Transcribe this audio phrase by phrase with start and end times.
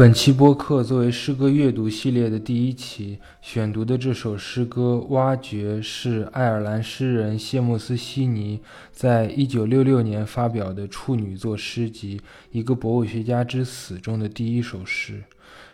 [0.00, 12.16] 本期播客作为诗歌阅读系列的第一期，选读的这首诗歌《挖掘》是爱尔兰诗人谢莫斯·悉尼在一九六六年发表的处女作诗集
[12.50, 15.22] 《一个博物学家之死》中的第一首诗。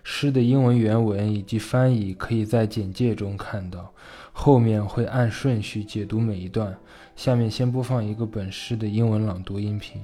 [0.03, 3.95] 诗的英文原文以及翻译可以在简介中看到，
[4.33, 6.77] 后面会按顺序解读每一段。
[7.15, 10.03] 下面先播放一个本诗的英文朗读音频。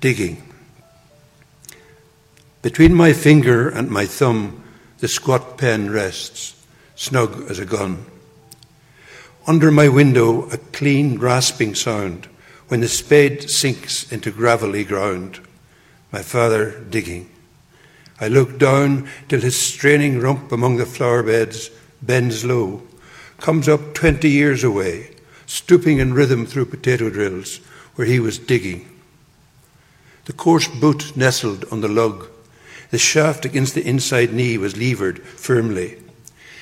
[0.00, 0.36] Digging.
[2.60, 4.64] Between my finger and my thumb,
[4.98, 6.56] the squat pen rests,
[6.96, 8.04] snug as a gun.
[9.46, 12.26] Under my window, a clean, rasping sound
[12.66, 15.38] when the spade sinks into gravelly ground.
[16.10, 17.30] My father digging.
[18.20, 21.70] I look down till his straining rump among the flower beds
[22.02, 22.82] bends low,
[23.38, 25.14] comes up twenty years away,
[25.46, 27.58] stooping in rhythm through potato drills
[27.94, 28.88] where he was digging.
[30.24, 32.28] The coarse boot nestled on the lug
[32.90, 35.98] the shaft against the inside knee was levered firmly.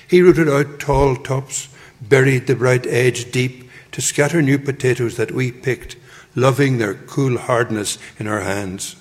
[0.08, 1.68] He rooted out tall tops,
[2.00, 5.96] buried the bright edge deep to scatter new potatoes that we picked,
[6.34, 8.96] loving their cool hardness in our hands.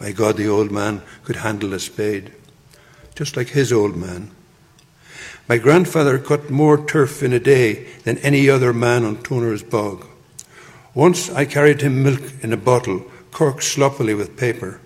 [0.00, 2.32] My God, the old man could handle a spade,
[3.14, 4.30] just like his old man.
[5.48, 10.06] My grandfather cut more turf in a day than any other man on Toner's bog.
[10.94, 14.80] Once I carried him milk in a bottle, corked sloppily with paper.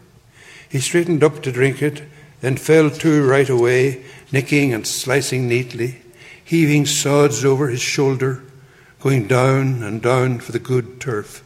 [0.75, 2.03] He straightened up to drink it,
[2.41, 6.03] then fell to right away, nicking and slicing neatly,
[6.44, 8.42] heaving sods over his shoulder,
[8.98, 11.44] going down and down for the good turf,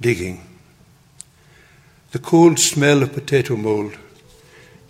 [0.00, 0.46] digging.
[2.12, 3.96] The cold smell of potato mould,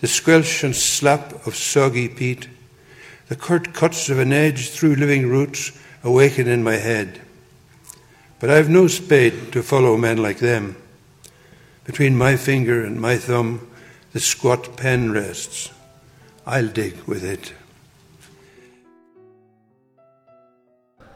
[0.03, 2.47] the squelch and slap of soggy peat,
[3.29, 5.73] the curt cuts of an edge through living roots
[6.05, 7.23] awaken in my head.
[8.39, 10.77] But I've no spade to follow men like them.
[11.91, 13.59] Between my finger and my thumb,
[14.13, 15.71] the squat pen rests.
[16.47, 17.53] I'll dig with it.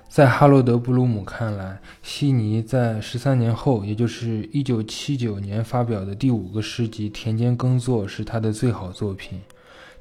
[0.09, 9.41] 在哈罗德·布鲁姆看来，悉尼在十三年后，也就是一九七九年发表的第五个诗集《田间耕作》是他的最好作品。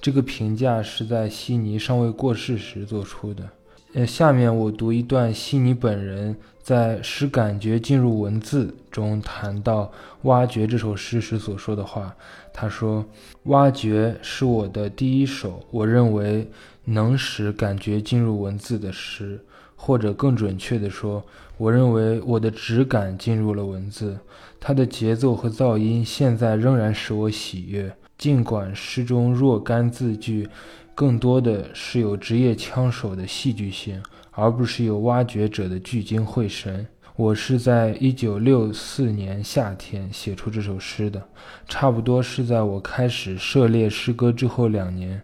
[0.02, 3.48] 这个评价是在悉尼尚未过世时做出的。
[3.96, 9.84] 呃，下面我读一段悉尼本人在使感觉进入文字中谈到
[10.24, 12.16] 《挖掘》这首诗时所说的话。
[12.52, 13.06] 他说
[13.46, 16.50] ：“挖掘是我的第一首我认为
[16.86, 19.40] 能使感觉进入文字的诗，
[19.76, 21.24] 或者更准确地说，
[21.58, 24.18] 我认为我的直感进入了文字。
[24.60, 30.50] 它的节奏和噪音现在仍然使我喜悦，尽管诗中若干字句。”
[30.96, 36.86] 更多的是有职业枪手的戏剧性，而不是有挖掘者的聚精会神。
[37.16, 41.24] 我是在一九六四年夏天写出这首诗的，
[41.68, 45.22] 差不多是在我开始涉猎诗歌之后两年。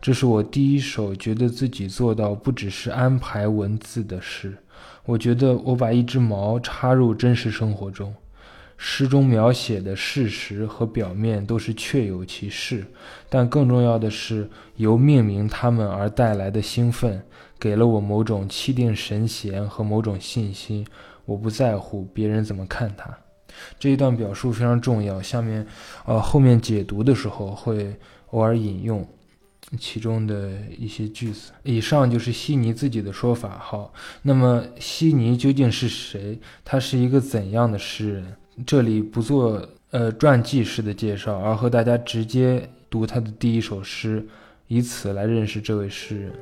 [0.00, 4.56] 这是我第一首觉得自己做到不只是安排文字的诗。
[5.04, 8.14] 我觉得我把一只矛插入真实生活中。
[8.80, 12.86] 诗中描写的事实和表面都是确有其事，
[13.28, 17.20] 但更重要的是由命名他们而带来的兴奋，
[17.58, 20.86] 给了我某种气定神闲和某种信心。
[21.24, 23.10] 我不在乎别人怎么看他。
[23.80, 25.20] 这一段表述非常重要。
[25.20, 25.66] 下面，
[26.06, 27.94] 呃，后面解读的时候会
[28.30, 29.06] 偶尔引用
[29.78, 31.50] 其中的一些句子。
[31.64, 33.58] 以上就是悉尼自己的说法。
[33.58, 36.38] 好，那么悉尼究竟是谁？
[36.64, 38.36] 他是一个怎样的诗人？
[38.66, 44.26] 这里不做呃传记式的介绍，而和大家直接读他的第一首诗，
[44.66, 46.32] 以此来认识这位诗人。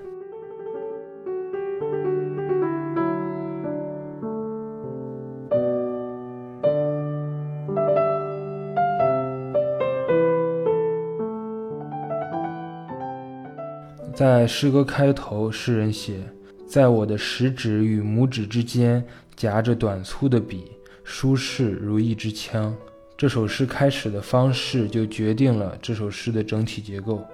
[14.15, 16.21] 在诗歌开头，诗人写
[16.67, 19.05] ：“在我的食指与拇指之间
[19.37, 20.65] 夹着短粗的笔。”
[21.09, 22.77] 舒适如一支枪。
[23.17, 27.25] 这首诗开始的方式就决定了这首诗的整体结构。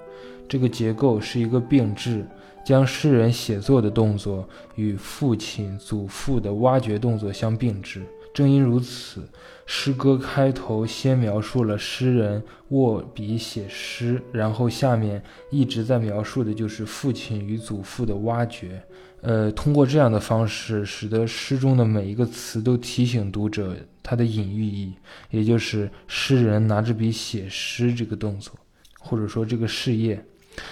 [0.47, 2.23] 这个结构是一个并置，
[2.67, 8.03] 将诗人写作的动作与父亲、祖父的挖掘动作相并置。
[8.35, 9.27] 正因如此，
[9.65, 18.83] 诗歌开头先描述了诗人握笔写诗，然后下面一直在描述的就是父亲与祖父的挖掘。
[19.23, 24.93] 呃，通过这样的方式，使得诗中的每一个词都提醒读者它的隐喻意，
[25.31, 28.53] 也就是诗人拿着笔写诗这个动作，
[28.99, 30.23] 或者说这个事业。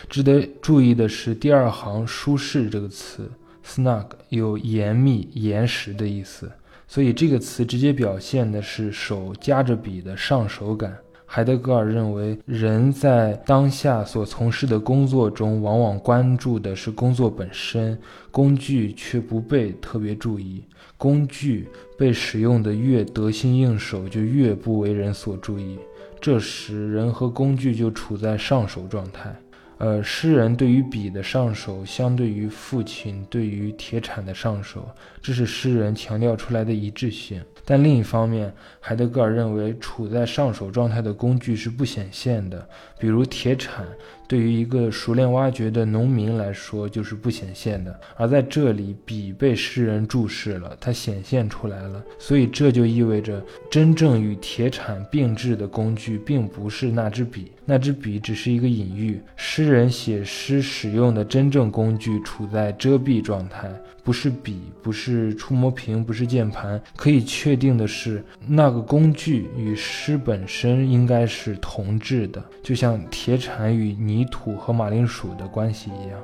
[0.09, 3.31] 值得注意的是，第二行“舒适”这个词
[3.65, 6.51] “snug” 有严密、严实的意思，
[6.89, 10.99] 所以这个词直接表现的是手夹着笔的上手感。
[11.33, 17.97] 海德格尔认为，人在当下所从事的工作中，往往关注的是工作本身，
[18.33, 20.65] 工具却不被特别注意。
[20.97, 25.79] 工具被使用的越得心应手，就越不为人所注意。
[26.21, 29.33] 这时，人和工具就处在上手状态。
[29.79, 34.87] 呃，诗人对于笔的上手，相对于父亲对于铁铲的上手，
[35.23, 37.43] 这是诗人强调出来的一致性。
[37.65, 42.67] 但另一方面，海德格尔认为，处在上手状态的工具是不显现的，
[42.99, 43.87] 比如铁铲。
[44.27, 48.01] 对于一个熟练挖掘的农民来说，就是不显现的。
[48.17, 52.03] 而在这里，笔被诗人注视了，它显现出来了。
[52.19, 59.21] 所以这就意味着，真正与铁铲并置的工具，并不是那支笔，那支笔只是一个隐喻。
[59.37, 63.69] 诗人写诗使用的真正工具，处在遮蔽状态。
[64.03, 66.81] 不是笔，不是触摸屏，不是键盘。
[66.97, 76.21] 可以确定的是，那个工具与诗本身应该是同质的，就像铁铲与泥土和马铃薯的关系一样。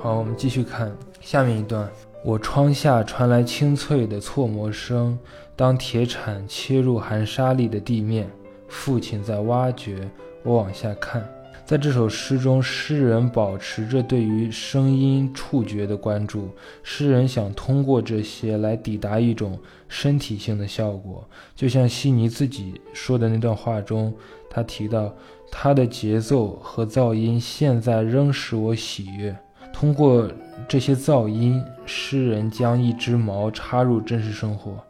[0.00, 1.90] 好，我们继续看下面一段。
[2.24, 5.18] 我窗下传来清脆的错磨声。
[5.54, 8.26] 当铁铲切入含沙粒的地面，
[8.66, 10.10] 父亲在挖掘。
[10.42, 11.22] 我往下看，
[11.66, 16.48] 在这首诗中，诗人保持着对于声音触觉的关注。
[16.82, 24.14] 诗人想通过这些来抵达一种身体性的效果，就像悉尼自己说的那段话中，
[24.48, 25.14] 他提到
[25.52, 29.36] 他的节奏和噪音现在仍使我喜悦。
[29.84, 30.26] 通过
[30.66, 34.82] 这些噪音，诗人将一只毛插入真实生活。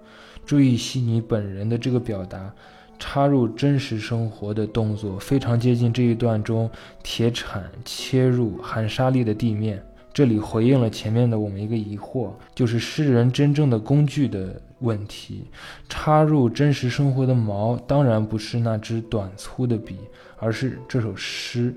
[0.47, 2.55] 注意悉尼本人的这个表达，
[2.97, 6.71] 插入真实生活的动作非常接近这一段中
[7.03, 9.85] 铁铲切入含沙粒的地面。
[10.13, 15.49] 这里回应了前面的我们一个疑惑，就是诗人真正的工具的问题。
[15.89, 19.97] 插入真实生活的毛，当然不是那支短粗的笔，
[20.37, 21.75] 而是这首诗。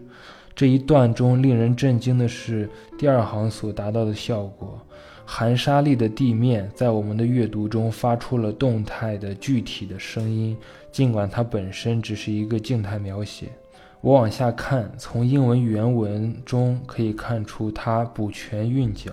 [0.58, 2.68] 这一段中令人震惊的是
[2.98, 4.82] 第二行所达到的效果，
[5.24, 10.58] 含沙粒的地面在我们的阅读中发出了动态的具体的声音，
[10.92, 13.50] 尽管它本身只是一个静态描写。
[14.02, 19.12] 我往下看，从英文原文中可以看出它补全韵脚，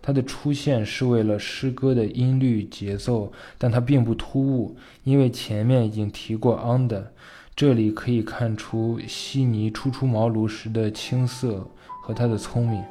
[0.00, 7.02] 它的出现是为了诗歌的音律节奏，但它并不突兀，因为前面已经提过 under。
[7.56, 11.66] 这里可以看出悉尼初出茅庐时的青涩
[12.02, 12.84] 和他的聪明。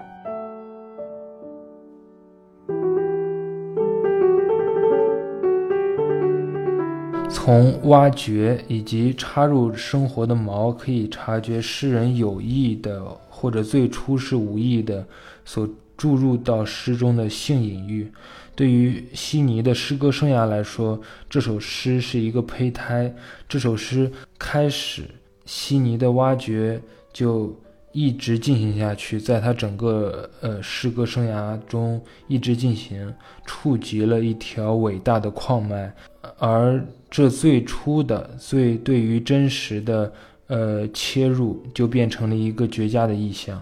[7.29, 15.05] 从挖掘以及插入生活的毛，可以察觉诗人有意的或者最初是无意的
[15.43, 18.11] 所注入到诗中的性隐喻。
[18.55, 20.99] 对于悉尼的诗歌生涯来说，
[21.29, 23.13] 这首诗是一个胚胎。
[23.49, 24.09] 这首诗
[24.39, 25.03] 开始，
[25.45, 26.81] 悉尼的挖掘
[27.11, 27.53] 就
[27.91, 33.13] 一直进行下去，在他整个呃诗歌生涯中一直进行，
[33.45, 35.93] 触及了一条伟大的矿脉，
[36.37, 40.13] 而这最初的、最对于真实的
[40.47, 43.61] 呃切入，就变成了一个绝佳的意象。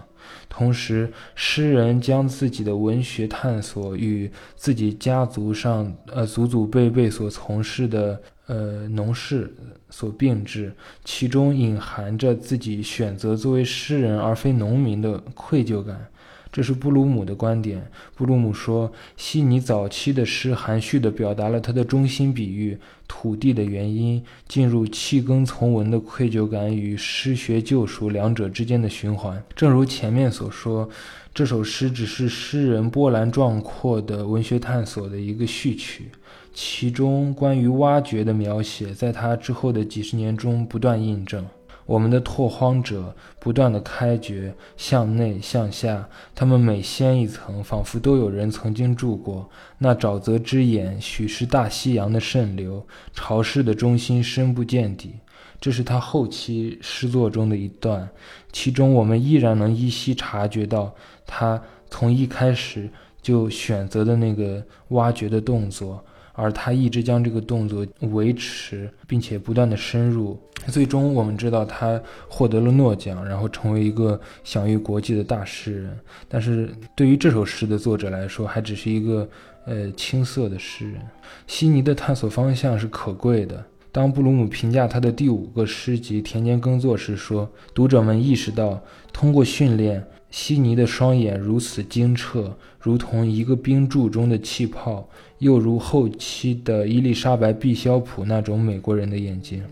[0.56, 9.52] 同时，诗人将自己的文学探索与自己家族上呃祖祖辈辈所从事的呃农事
[9.90, 10.72] 所并置，
[11.04, 16.06] 其中隐含着自己选择作为诗人而非农民的愧疚感。
[16.54, 17.84] 这是布鲁姆的观点。
[18.14, 29.42] 布鲁姆说，悉尼早期的诗含蓄地表达了他的中心比喻土地的原因，进入弃耕从文的愧疚感与诗学救赎两者之间的循环。
[29.56, 30.88] 正如前面所说，
[31.34, 36.04] 这首诗只是诗人波澜壮阔的文学探索的一个序曲，
[36.52, 41.44] 其中关于挖掘的描写，在他之后的几十年中不断印证。
[41.86, 49.50] 我们的拓荒者不断的开掘，向内向下，他们每掀一层，仿佛都有人曾经住过。
[49.78, 55.14] 那沼泽之眼，许是大西洋的渗流，潮湿的中心深不见底。
[55.60, 58.08] 这是他后期诗作中的一段，
[58.52, 60.94] 其中我们依然能依稀察觉到
[61.26, 62.90] 他从一开始
[63.22, 66.04] 就选择的那个挖掘的动作。
[66.34, 75.98] 而他一直将这个动作维持，并且不断的深入，最终我们知道他获得了诺奖，然后成为一个享誉国际的大诗人。
[76.28, 79.28] 但是对于这首诗的作者来说，还只是一个
[79.64, 81.00] 呃青涩的诗人。
[81.46, 83.64] 悉尼的探索方向是可贵的。
[83.92, 90.04] 当布鲁姆评价他的第五个诗集《田间耕作》时说，读者们意识到，通过训练。
[90.36, 99.62] 悉尼的双眼如此清澈，如同一个冰柱中的气泡，又如后期的伊丽莎白·毕肖普那种美国人的眼睛。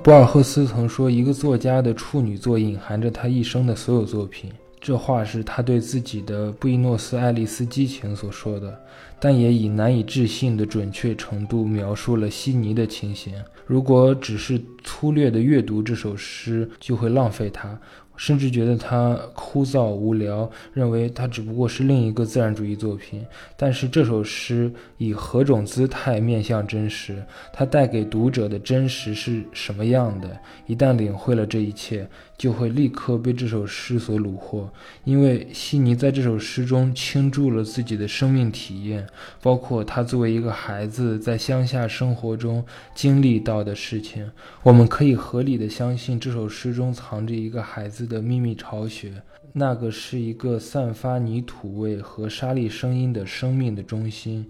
[0.00, 4.48] 博尔赫斯曾说：“一个作家的处女作隐含着他一生的所有作品。”
[4.84, 8.78] 这话是他对自己的《布宜诺斯艾利斯激情》所说的，
[9.18, 13.32] 但也以难以置信的准确程度描述了悉尼的情形。
[13.64, 17.80] 如果只是粗略地阅读这首诗，就会浪费它。
[18.16, 23.26] 甚至觉得它枯燥无聊，认为它只不过是另一个自然主义作品。
[23.56, 27.20] 但是这首诗以何种姿态面向真实？
[27.52, 30.38] 它带给读者的真实是什么样的？
[30.68, 34.70] 一旦领会了这一切，就会立刻被这首诗所虏获。
[35.02, 39.04] 因为悉尼在这首诗中倾注了自己的生命体验，
[39.42, 42.64] 包括他作为一个孩子在乡下生活中
[42.94, 44.30] 经历到的事情。
[44.62, 48.04] 我们可以合理的相信，这首诗中藏着一个孩子。
[48.04, 49.10] 的秘密巢穴，
[49.54, 54.44] 那个是一个散发泥土味和沙粒声音的生命的中心。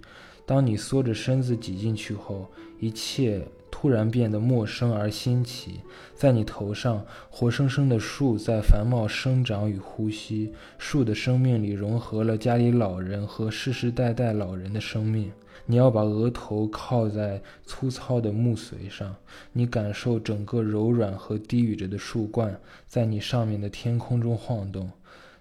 [0.45, 2.51] 当你缩着身子挤进去后，
[2.81, 3.47] 一切
[3.85, 5.81] 突然变得陌生而新奇。
[6.15, 15.31] 在你头上，活生生的树在繁茂生长与呼吸，树的生命里融合了家里老人和世世代代老人的生命。
[15.67, 19.15] 你要把额头靠在粗糙的木髓上，
[19.53, 24.91] 你感受整个柔软和低语着的树冠在你上面的天空中晃动。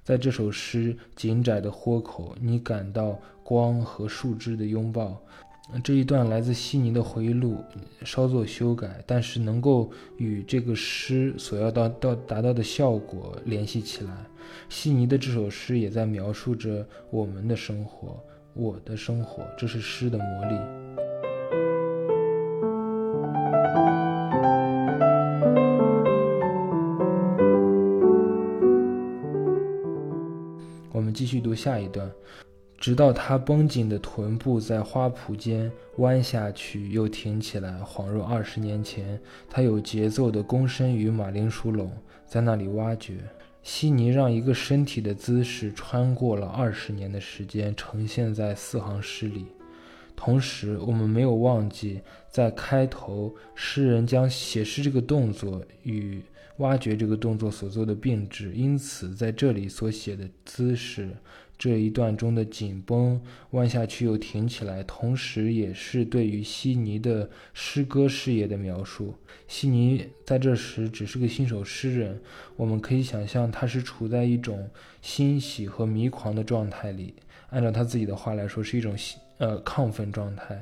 [0.03, 5.17] 在这首诗紧窄的豁口，你感到光和树枝的拥抱。
[5.83, 7.57] 这一段来自悉尼的回忆录，
[8.03, 14.11] 稍作修改，但是能够与这个诗所要到到达到的效果联系起来。
[14.69, 18.21] 悉尼的这首诗也在描述着我们的生活。
[18.53, 20.55] 我的生活，这是诗的魔力。
[30.91, 32.09] 我们继续读下一段，
[32.83, 39.17] 直到他绷紧的臀部在花圃间弯下去，又挺起来，恍若二十年前，
[39.49, 41.89] 他有节奏的躬身于马铃薯垄，
[42.25, 43.19] 在那里挖掘。
[43.61, 49.45] 悉尼让一个身体的姿势穿过了二十年的时间，呈现在四行诗里。
[50.13, 56.21] 同时，我们没有忘记，在开头，诗人将写诗这个动作与
[56.57, 61.09] 挖掘这个动作所做的并置，因此在这里所写的姿势。
[61.57, 69.13] 这一段中的紧绷、弯下去又挺起来，同时也是对于悉尼的诗歌事业的描述。
[69.47, 72.19] 悉尼在这时只是个新手诗人，
[72.55, 74.69] 我们可以想象他是处在一种
[75.01, 77.13] 欣喜和迷狂的状态里。
[77.49, 78.97] 按照他自己的话来说，是一种
[79.37, 80.61] 呃亢奋状态。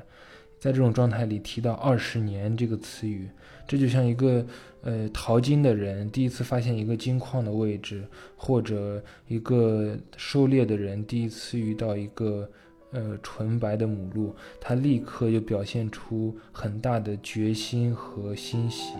[0.60, 3.28] 在这种状态里提到“二十年”这个词语，
[3.66, 4.46] 这就像一个
[4.82, 8.04] 呃淘金的人第一次发现一个金矿的位置，
[8.36, 12.50] 或者一个狩猎的人第一次遇到一个
[12.90, 18.94] 呃纯白的母鹿，他立刻就表现出很大的决心和欣喜。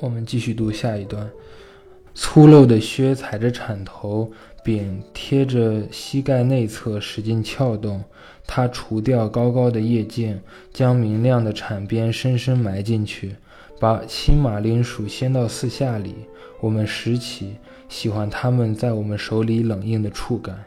[0.00, 1.30] 我们继续读下一段。
[2.16, 4.30] 粗陋的靴踩着铲头，
[4.64, 8.02] 柄贴着膝盖内侧，使劲撬动。
[8.46, 10.40] 他除掉高高的叶茎，
[10.72, 13.36] 将明亮的铲边深深埋进去，
[13.78, 16.14] 把青马铃薯掀到四下里。
[16.60, 17.56] 我们拾起，
[17.88, 20.64] 喜欢它们在我们手里冷硬的触感。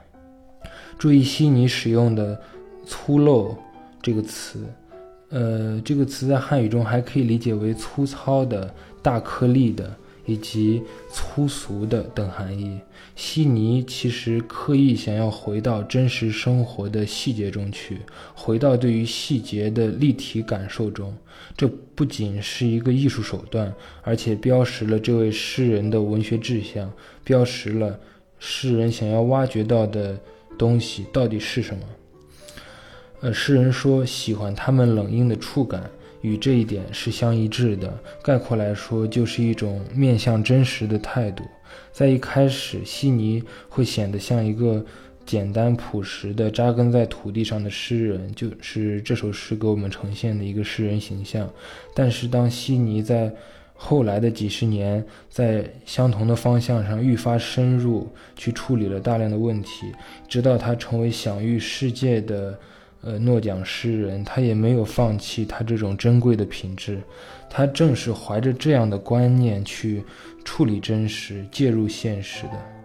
[0.98, 2.39] 注意悉尼使用的
[2.86, 3.56] “粗陋”
[4.01, 4.63] 这个词，
[5.30, 9.92] 呃，这个词在汉语中还可以理解为粗糙的、大颗粒的。
[10.27, 12.79] 以及粗俗的等含义。
[13.15, 18.01] 悉尼其实刻意想要回到真实生活的细节中去，
[18.36, 21.12] 回到对于细节的立体感受中。
[21.55, 26.91] 这不仅是一个艺术手段，而且标识了这位诗人的文学志向，
[27.24, 28.00] 标识了
[28.38, 30.19] 诗人想要挖掘到的
[30.60, 31.84] 东西到底是什么。
[33.22, 35.89] 呃，诗人说喜欢他们冷硬的触感。
[36.22, 37.98] 与这一点是相一致的。
[38.24, 41.44] 概括来说，就是一种面向真实的态度。
[41.92, 44.84] 在一开始，悉尼会显得像一个
[45.26, 51.50] 简单朴实的扎根在土地上的诗人，就是这首诗给我们呈现的一个诗人形象。
[51.94, 53.32] 但是，当悉尼在
[53.74, 59.92] 后来的几十年，在相同的方向上愈发深入，去处理了大量的问题，
[60.28, 62.58] 直到他成为享誉世界的。
[63.01, 67.01] 呃诺奖诗人他也没有放弃他这种珍贵的品质。
[67.50, 70.04] 他正是怀着这样的观念去
[70.44, 72.77] 处理真实介入现实的。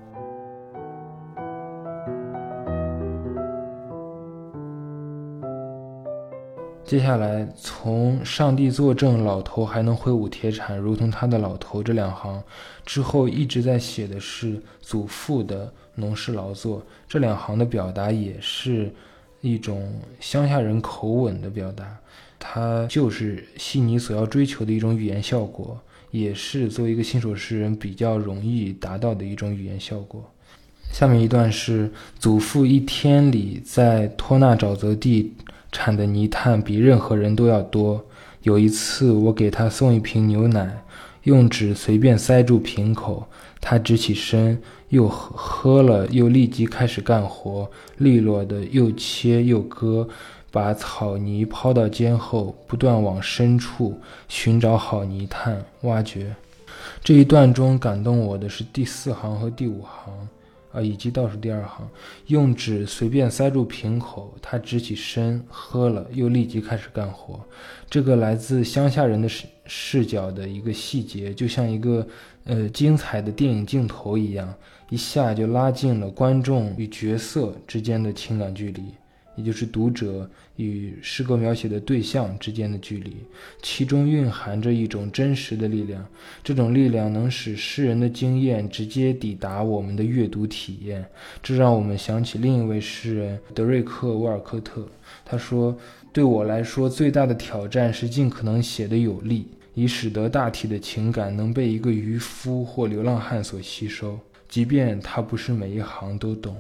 [6.92, 12.42] 接下来从上帝作证老头还能挥舞铁铲如同他的老头这两行
[12.84, 18.92] 之后一直在写的是祖父的农事劳作这两行的表达也是
[19.42, 21.84] 一种乡下人口吻的表达，
[22.38, 25.78] 它就是悉尼所要追求的一种语言效果，
[26.10, 30.24] 也是作为一个新手诗人比较容易达到的一种语言效果。
[30.90, 35.34] 下面一段是祖父一天里在托纳沼泽地。
[35.74, 38.04] 产的泥炭比任何人都要多。
[38.42, 40.84] 有一次，我给他送一瓶牛奶，
[41.24, 43.26] 用纸随便塞住瓶口，
[43.60, 50.08] 他直起身，又喝了，又立即开始干活，利落的又切又割，
[50.50, 56.34] 把草泥抛到肩后，不断往深处寻找好泥炭，挖掘。
[57.04, 60.28] 这一段中感动我的是第四行和第五行。
[60.72, 61.86] 啊，以及倒数第二行，
[62.28, 67.38] 用纸随便塞住瓶口，他直起身喝了，又立即开始干活。
[67.90, 69.28] 这个来自乡下人的
[69.74, 72.06] 视角的一个细节，就像一个
[72.44, 74.54] 呃精彩的电影镜头一样，
[74.90, 78.82] 一下就拉近了观众与角色之间的情感距离。
[79.34, 83.16] 也就是读者与诗歌描写的对象之间的距离，
[83.62, 86.06] 其中蕴含着一种真实的力量。
[86.44, 91.02] 这种力量能使诗人的经验直接抵达我们的阅读体验。
[91.42, 94.86] 这让我们想起另一位诗人德瑞克·沃尔科特。
[95.24, 95.74] 他说
[96.12, 106.56] ：“对我来说，最大的挑战是尽可能写得有力，以使得大体的情感能被一个渔夫或流浪汉所吸收，即便他不是每一行都懂。”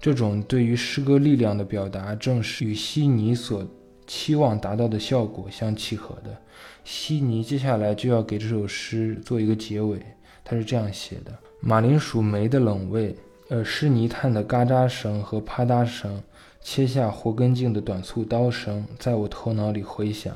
[0.00, 3.64] 这种对于诗歌力量的表达，正是与悉尼所
[4.06, 6.36] 期望达到的效果相契合的。
[6.84, 10.00] 悉尼接下来就要给这首诗做一个结尾，
[10.44, 13.14] 他是这样写的：马铃薯酶的冷味，
[13.48, 16.20] 呃，湿泥炭的嘎扎声和啪嗒声，
[16.60, 20.34] 切下活根茎的短促刀声，在我头脑里回响。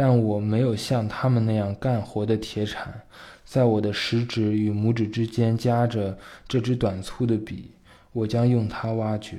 [0.00, 3.02] 但我没有像他们那样干活的铁铲，
[3.44, 6.16] 在我的食指与拇指之间夹着
[6.48, 7.72] 这支短粗的笔。
[8.14, 9.36] 我将用它挖掘。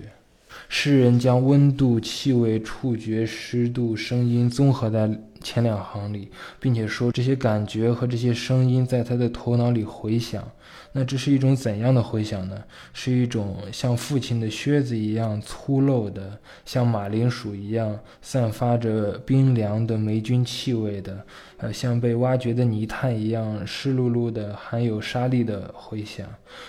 [0.69, 5.09] 诗人将温度、气味、触觉、湿度、声音综合在
[5.41, 10.47] 前两行里，并且说这些感觉和这些声音在他的头脑里回响。
[10.93, 12.63] 那这是一种怎样的回响呢？
[12.93, 21.25] 是一种像父亲的靴子一样粗陋的，像马铃薯一样散发着冰凉的霉菌气味的，
[21.57, 26.27] 呃，像被挖掘的泥炭一样湿漉漉的、含有沙粒的回响。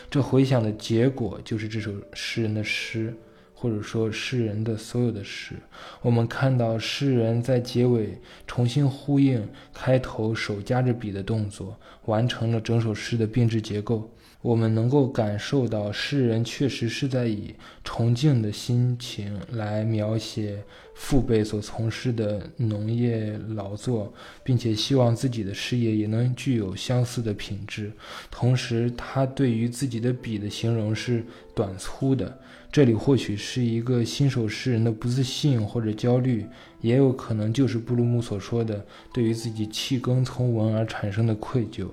[0.08, 3.14] 这回响的结果就是这首诗人的诗。
[3.62, 5.54] 或者说诗人的所有的诗，
[6.00, 14.10] 我们看到诗人在结尾重新呼应开头手夹着笔的动作，完成了整首诗的并置结构。
[14.40, 24.12] 我们能够感受到诗人确实是在以崇敬的心情来描写父辈所从事的农业劳作，
[24.44, 27.90] 并且希望自己的事业也能具有相似的品质。
[28.30, 31.24] 同时，他对于自己的笔的形容是
[31.54, 32.38] 短粗的。
[32.70, 36.46] 这里或许是一个新手诗人的不自信或者焦虑，
[36.80, 41.86] 也有可能就是布鲁姆所说的对于自己弃耕从文而产生的愧疚。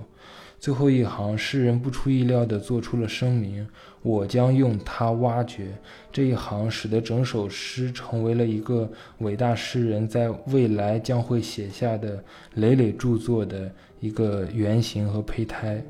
[0.60, 3.66] 最后一行，诗人不出意料地做出了声明
[4.02, 5.68] ：“我将用它挖掘。”
[6.12, 8.86] 这一行使得整首诗成为了一个
[9.20, 12.22] 伟大诗人在未来将会写下的
[12.56, 15.82] 累累著作的一个原型和胚胎。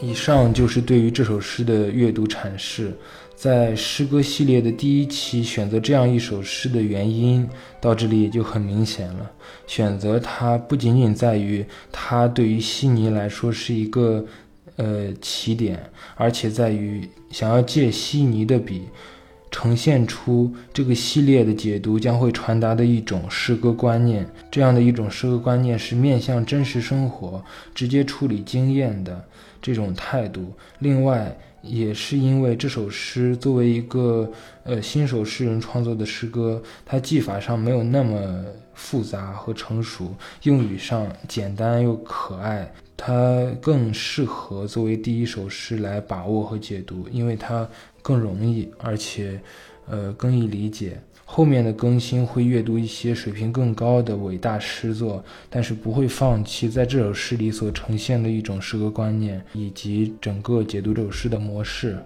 [0.00, 2.92] 以上就是对于这首诗的阅读阐释。
[3.34, 7.46] 在诗歌系列的第一期选择这样一首诗的原因，
[7.80, 9.30] 到这里也就很明显了。
[9.66, 14.24] 选择它不仅仅在于它对于悉尼来说是一个
[14.76, 15.82] 呃起点，
[16.14, 18.82] 而且在于想要借悉尼的笔，
[19.50, 24.26] 呈现出这个系列的解读将会传达的一种诗歌观念。
[24.50, 29.24] 这样的一种诗歌观念是面向真实生活、直接处理经验的。
[29.64, 34.30] 这种态度，另外也是因为这首诗作为一个
[34.62, 47.66] 呃新手诗人创作的诗歌，它技法上没有那么复杂和成熟，用语上简单又可爱，它更适合作为第一首诗来把握和解读，因为它
[48.02, 49.40] 更容易，而且
[49.88, 51.00] 呃更易理解。
[51.24, 61.98] 后面的更新会阅读一些水平更高的伟大诗作，但是不会放弃在这首诗里所呈现的一种诗歌观念以及整个解读这首诗的模式。